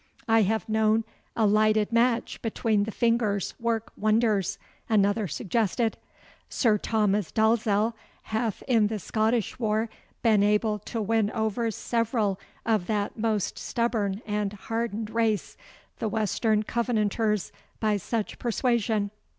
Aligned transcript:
'I 0.27 0.41
have 0.41 0.67
known 0.67 1.03
a 1.35 1.45
lighted 1.45 1.91
match 1.91 2.41
between 2.41 2.85
the 2.85 2.91
fingers 2.91 3.53
work 3.59 3.91
wonders,' 3.95 4.57
another 4.89 5.27
suggested. 5.27 5.95
'Sir 6.49 6.79
Thomas 6.79 7.31
Dalzell 7.31 7.93
hath 8.23 8.63
in 8.67 8.87
the 8.87 8.97
Scottish 8.97 9.59
war 9.59 9.89
been 10.23 10.41
able 10.41 10.79
to 10.79 10.99
win 10.99 11.29
over 11.33 11.69
several 11.69 12.39
of 12.65 12.87
that 12.87 13.15
most 13.19 13.59
stubborn 13.59 14.23
and 14.25 14.53
hardened 14.53 15.11
race, 15.11 15.55
the 15.99 16.09
Western 16.09 16.63
Covenanters, 16.63 17.51
by 17.79 17.95
such 17.97 18.39
persuasion. 18.39 19.11